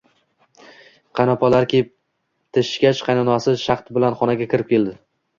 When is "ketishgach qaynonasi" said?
1.73-3.53